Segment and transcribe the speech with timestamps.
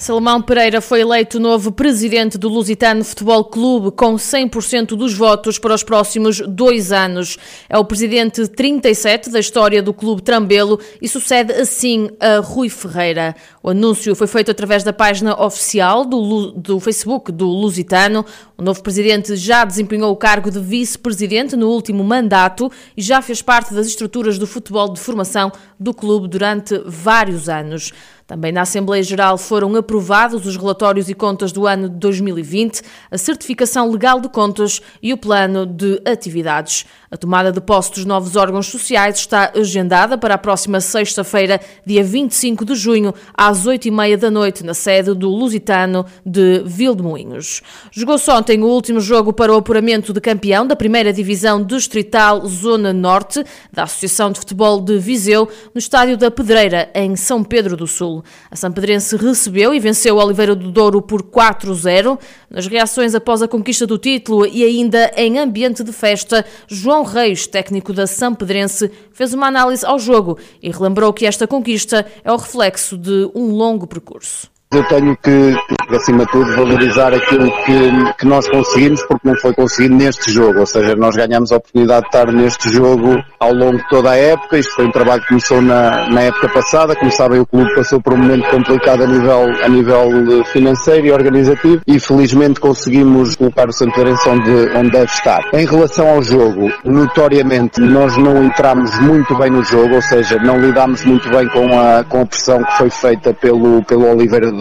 [0.00, 5.74] Salomão Pereira foi eleito novo presidente do Lusitano Futebol Clube com 100% dos votos para
[5.74, 7.36] os próximos dois anos.
[7.68, 13.36] É o presidente 37 da história do Clube Trambelo e sucede assim a Rui Ferreira.
[13.62, 18.24] O anúncio foi feito através da página oficial do, do Facebook do Lusitano.
[18.56, 23.42] O novo presidente já desempenhou o cargo de vice-presidente no último mandato e já fez
[23.42, 27.92] parte das estruturas do futebol de formação do clube durante vários anos.
[28.30, 32.80] Também na Assembleia Geral foram aprovados os relatórios e contas do ano de 2020,
[33.10, 36.86] a certificação legal de contas e o plano de atividades.
[37.10, 42.04] A tomada de posse dos novos órgãos sociais está agendada para a próxima sexta-feira, dia
[42.04, 47.62] 25 de junho, às 8h30 da noite, na sede do Lusitano de Vildemoinhos.
[47.90, 52.92] Jogou-se ontem o último jogo para o apuramento de campeão da primeira divisão distrital Zona
[52.92, 57.88] Norte da Associação de Futebol de Viseu, no estádio da Pedreira, em São Pedro do
[57.88, 58.19] Sul.
[58.50, 62.18] A São Pedrense recebeu e venceu o Oliveira do Douro por 4-0.
[62.48, 67.46] Nas reações após a conquista do título e ainda em ambiente de festa, João Reis,
[67.46, 72.32] técnico da São Pedrense, fez uma análise ao jogo e relembrou que esta conquista é
[72.32, 74.50] o reflexo de um longo percurso.
[74.72, 75.56] Eu tenho que,
[75.92, 80.60] acima de tudo, valorizar aquilo que, que nós conseguimos, porque não foi conseguido neste jogo.
[80.60, 84.16] Ou seja, nós ganhamos a oportunidade de estar neste jogo ao longo de toda a
[84.16, 84.58] época.
[84.58, 86.94] Isto foi um trabalho que começou na, na época passada.
[86.94, 91.10] Como sabem, o clube passou por um momento complicado a nível, a nível financeiro e
[91.10, 95.40] organizativo e felizmente conseguimos colocar o Santarense onde, onde deve estar.
[95.52, 100.60] Em relação ao jogo, notoriamente nós não entramos muito bem no jogo, ou seja, não
[100.60, 104.59] lidámos muito bem com a, com a pressão que foi feita pelo, pelo Oliveira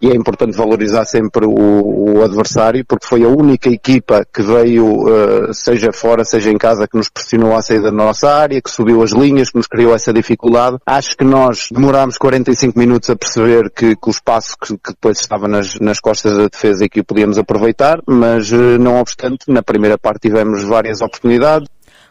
[0.00, 4.86] E é importante valorizar sempre o, o, adversário porque foi a única equipa que veio,
[4.86, 8.70] uh, seja fora, seja em casa, que nos pressionou a sair da nossa área, que
[8.70, 10.76] subiu as linhas, que nos criou essa dificuldade.
[10.84, 15.18] Acho que nós demorámos 45 minutos a perceber que, que o espaço que, que, depois
[15.18, 19.46] estava nas, nas costas da defesa e que o podíamos aproveitar, mas uh, não obstante,
[19.48, 21.68] na primeira parte tivemos várias oportunidades.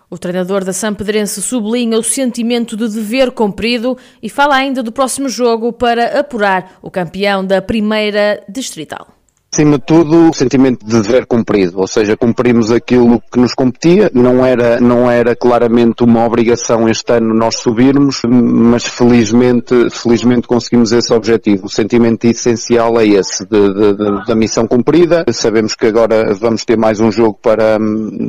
[0.10, 5.28] O treinador da Sampedrense sublinha o sentimento de dever cumprido e fala ainda do próximo
[5.28, 9.16] jogo para apurar o campeão da primeira distrital
[9.56, 14.12] acima de tudo, o sentimento de dever cumprido, ou seja, cumprimos aquilo que nos competia,
[14.14, 20.92] não era, não era claramente uma obrigação este ano nós subirmos, mas felizmente, felizmente conseguimos
[20.92, 21.68] esse objetivo.
[21.68, 25.24] O sentimento essencial é esse, de, de, de, da missão cumprida.
[25.32, 27.78] Sabemos que agora vamos ter mais um jogo para,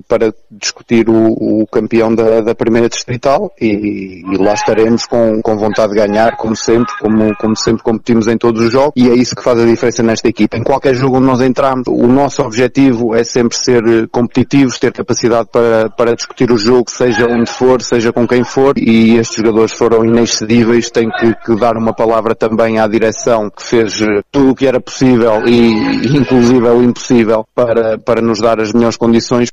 [0.07, 5.57] para discutir o, o campeão da, da primeira distrital e, e, lá estaremos com, com
[5.57, 9.15] vontade de ganhar, como sempre, como, como sempre competimos em todos os jogos, e é
[9.15, 10.57] isso que faz a diferença nesta equipa.
[10.57, 14.93] Em qualquer jogo onde nós entramos, o nosso objetivo é sempre ser eh, competitivos, ter
[14.93, 19.39] capacidade para, para discutir o jogo, seja onde for, seja com quem for, e estes
[19.39, 24.23] jogadores foram inexcedíveis, tenho que, que dar uma palavra também à direção que fez eh,
[24.31, 28.97] tudo o que era possível e inclusive o impossível para, para nos dar as melhores
[28.97, 29.49] condições.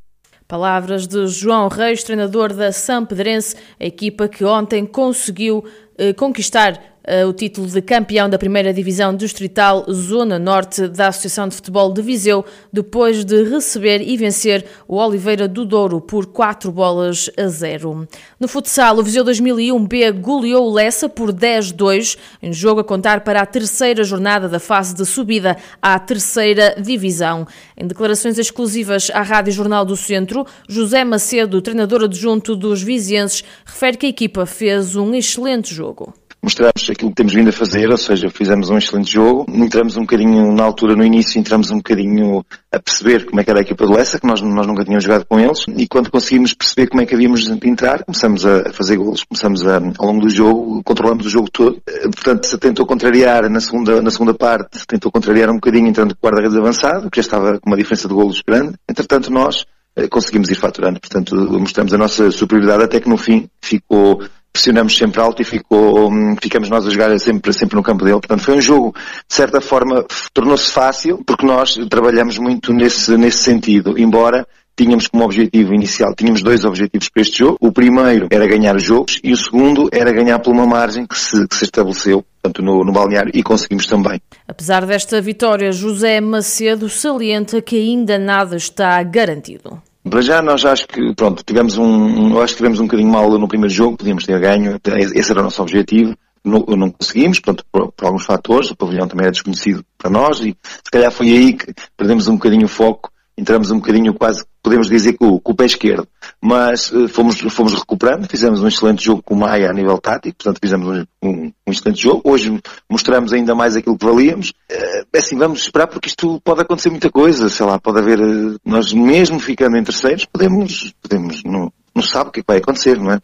[0.48, 5.64] Palavras de João Reis, treinador da Sampedrense, a equipa que ontem conseguiu
[5.98, 6.93] eh, conquistar
[7.28, 12.02] o título de campeão da primeira divisão distrital Zona Norte da Associação de Futebol de
[12.02, 18.08] Viseu, depois de receber e vencer o Oliveira do Douro por 4 bolas a 0.
[18.40, 23.42] No futsal, o Viseu 2001B goleou o Lessa por 10-2, em jogo a contar para
[23.42, 27.46] a terceira jornada da fase de subida à terceira divisão.
[27.76, 33.98] Em declarações exclusivas à Rádio Jornal do Centro, José Macedo, treinador adjunto dos vizienses, refere
[33.98, 36.14] que a equipa fez um excelente jogo
[36.44, 40.02] mostramos aquilo que temos vindo a fazer, ou seja, fizemos um excelente jogo, entramos um
[40.02, 43.62] bocadinho na altura, no início, entramos um bocadinho a perceber como é que era a
[43.62, 46.88] equipa do Lessa, que nós, nós nunca tínhamos jogado com eles, e quando conseguimos perceber
[46.88, 50.30] como é que havíamos de entrar, começamos a fazer golos, começamos a, ao longo do
[50.30, 54.86] jogo, controlamos o jogo todo, eh, portanto, se tentou contrariar na segunda, na segunda parte,
[54.86, 58.08] tentou contrariar um bocadinho entrando com o guarda-redes avançado, que já estava com uma diferença
[58.08, 59.66] de golos grande, entretanto nós
[60.10, 64.22] conseguimos ir faturando, portanto, mostramos a nossa superioridade até que no fim ficou
[64.54, 68.20] pressionamos sempre alto e ficou, hum, ficamos nós a jogar sempre, sempre no campo dele.
[68.20, 68.94] Portanto, foi um jogo,
[69.28, 75.24] de certa forma, tornou-se fácil, porque nós trabalhamos muito nesse, nesse sentido, embora tínhamos como
[75.24, 77.58] objetivo inicial, tínhamos dois objetivos para este jogo.
[77.60, 81.18] O primeiro era ganhar os jogos e o segundo era ganhar por uma margem que
[81.18, 84.22] se, que se estabeleceu portanto, no, no balneário e conseguimos também.
[84.48, 89.82] Apesar desta vitória, José Macedo salienta que ainda nada está garantido.
[90.10, 93.48] Para já nós acho que, pronto, tivemos um, acho que tivemos um bocadinho mal no
[93.48, 94.78] primeiro jogo, podíamos ter ganho,
[95.16, 96.14] esse era o nosso objetivo.
[96.44, 100.42] não, não conseguimos, pronto, por, por, alguns fatores, o pavilhão também era desconhecido para nós
[100.42, 104.44] e se calhar foi aí que perdemos um bocadinho o foco, entramos um bocadinho quase,
[104.62, 106.08] podemos dizer, com, com o pé esquerdo.
[106.42, 110.38] Mas uh, fomos, fomos recuperando, fizemos um excelente jogo com o Maia a nível tático,
[110.38, 112.22] portanto fizemos um, um, um excelente jogo.
[112.24, 112.60] Hoje
[112.90, 114.50] mostramos ainda mais aquilo que valíamos.
[114.72, 118.58] Uh, assim, vamos esperar porque isto pode acontecer muita coisa, sei lá, pode haver, uh,
[118.66, 123.12] nós mesmo ficando em terceiros, podemos, podemos, não, não sabe o que vai acontecer, não
[123.12, 123.20] é?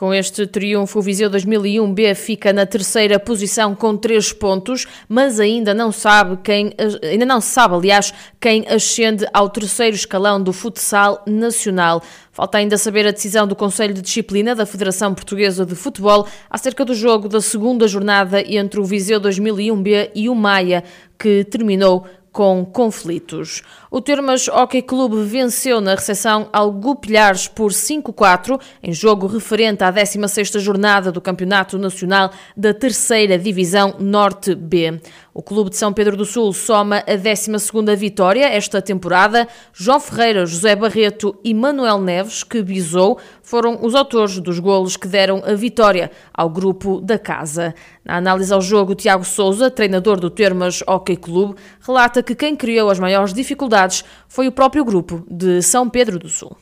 [0.00, 5.74] Com este triunfo, o Viseu 2001B fica na terceira posição com três pontos, mas ainda
[5.74, 12.02] não sabe quem, ainda não sabe, aliás, quem ascende ao terceiro escalão do futsal nacional.
[12.32, 16.82] Falta ainda saber a decisão do Conselho de Disciplina da Federação Portuguesa de Futebol acerca
[16.82, 20.82] do jogo da segunda jornada entre o Viseu 2001B e o Maia,
[21.18, 23.62] que terminou com conflitos.
[23.90, 29.92] O Termas Hockey Clube venceu na recepção ao Gupilhares por 5-4 em jogo referente à
[29.92, 35.00] 16ª jornada do Campeonato Nacional da Terceira Divisão Norte B.
[35.40, 39.48] O Clube de São Pedro do Sul soma a 12ª vitória esta temporada.
[39.72, 45.08] João Ferreira, José Barreto e Manuel Neves, que bisou, foram os autores dos golos que
[45.08, 47.74] deram a vitória ao grupo da casa.
[48.04, 52.90] Na análise ao jogo, Tiago Souza, treinador do Termas Hockey Clube, relata que quem criou
[52.90, 56.54] as maiores dificuldades foi o próprio grupo de São Pedro do Sul.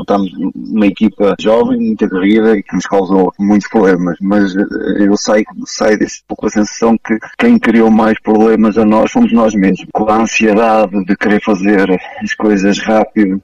[0.00, 4.62] Estamos uma equipa jovem, muito aguerrida e que nos causou muitos problemas, mas eh,
[5.00, 9.32] eu saio, saio desse pouco a sensação que quem criou mais problemas a nós fomos
[9.32, 9.86] nós mesmos.
[9.92, 11.90] Com a ansiedade de querer fazer
[12.22, 13.42] as coisas rápido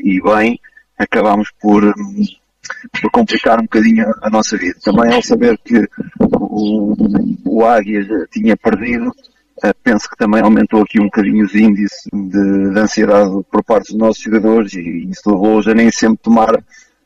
[0.00, 0.58] e bem,
[0.98, 1.82] acabámos por,
[3.00, 4.76] por complicar um bocadinho a nossa vida.
[4.82, 5.86] Também ao saber que
[6.18, 6.94] o,
[7.44, 9.12] o Águia tinha perdido,
[9.72, 13.98] penso que também aumentou aqui um bocadinho os índices de, de ansiedade por parte dos
[13.98, 16.62] nossos jogadores e isso levou-os a nem sempre tomar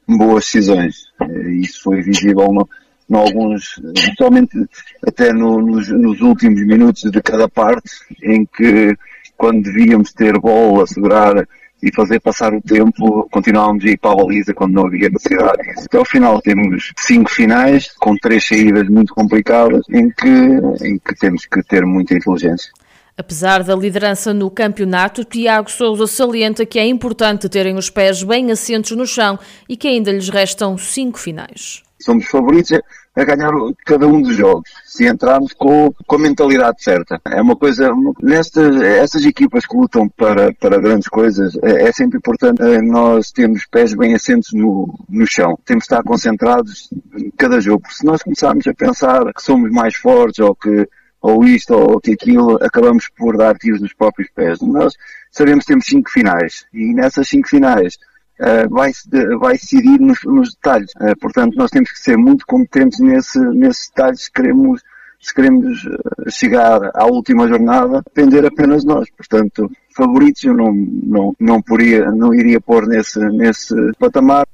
[0.06, 1.04] boas decisões.
[1.20, 2.66] Eh, isso foi visível
[3.10, 3.80] em alguns,
[4.16, 4.56] somente
[5.06, 7.90] até no, nos, nos, últimos minutos de cada parte,
[8.22, 8.96] em que
[9.36, 11.46] quando devíamos ter bola, segurar
[11.82, 15.62] e fazer passar o tempo, continuávamos a ir para a baliza quando não havia necessidade
[15.62, 15.86] disso.
[15.86, 20.28] Até ao final temos cinco finais, com três saídas muito complicadas, em que,
[20.84, 22.70] em que temos que ter muita inteligência.
[23.16, 28.52] Apesar da liderança no campeonato, Tiago Souza salienta que é importante terem os pés bem
[28.52, 29.36] assentos no chão
[29.68, 31.82] e que ainda lhes restam cinco finais.
[32.00, 32.70] Somos favoritos
[33.18, 33.50] a ganhar
[33.84, 37.20] cada um dos jogos, se entrarmos com, com a mentalidade certa.
[37.26, 37.90] É uma coisa,
[38.22, 43.32] nestas essas equipas que lutam para, para grandes coisas, é, é sempre importante é, nós
[43.32, 45.58] termos pés bem assentos no, no chão.
[45.64, 49.70] Temos de estar concentrados em cada jogo, porque se nós começarmos a pensar que somos
[49.70, 50.88] mais fortes ou que
[51.20, 54.60] ou isto ou que aquilo, acabamos por dar tiros nos próprios pés.
[54.60, 54.94] Nós
[55.32, 57.98] sabemos que temos cinco finais e nessas cinco finais
[58.70, 58.92] vai,
[59.38, 60.90] vai decidir nos, nos detalhes.
[61.00, 64.82] Uh, portanto, nós temos que ser muito competentes nesse, nesses detalhes se queremos,
[65.20, 69.08] se queremos eh, chegar à última jornada, depender apenas nós.
[69.10, 74.46] Portanto, favoritos eu não, não, não, poria, não iria pôr nesse, nesse patamar.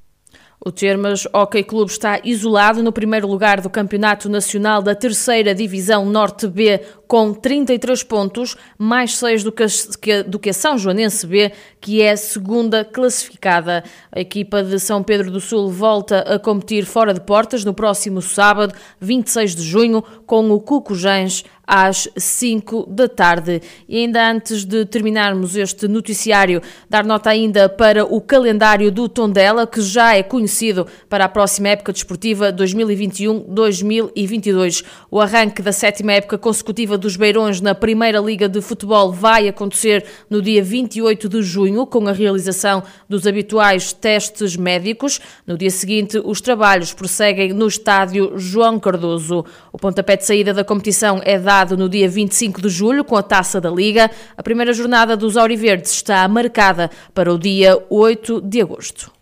[0.66, 6.06] O Termas Hockey Clube está isolado no primeiro lugar do Campeonato Nacional da Terceira Divisão
[6.06, 11.52] Norte B com 33 pontos, mais 6 do que, do que a São Joanense B,
[11.80, 13.84] que é a segunda classificada.
[14.10, 18.22] A equipa de São Pedro do Sul volta a competir fora de portas no próximo
[18.22, 23.60] sábado, 26 de junho, com o Cucujães às 5 da tarde.
[23.88, 29.66] E ainda antes de terminarmos este noticiário, dar nota ainda para o calendário do Tondela,
[29.66, 34.84] que já é conhecido para a próxima época desportiva 2021-2022.
[35.10, 40.06] O arranque da sétima época consecutiva dos Beirões na Primeira Liga de Futebol vai acontecer
[40.30, 45.20] no dia 28 de junho, com a realização dos habituais testes médicos.
[45.46, 49.44] No dia seguinte, os trabalhos prosseguem no estádio João Cardoso.
[49.70, 53.22] O pontapé de saída da competição é dado no dia 25 de julho com a
[53.22, 54.10] Taça da Liga.
[54.34, 59.12] A primeira jornada dos Auriverdes está marcada para o dia 8 de agosto.